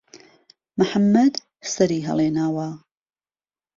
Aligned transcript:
محەممەد 0.79 1.33
سهری 1.73 1.99
ههڵێناوه 2.07 2.69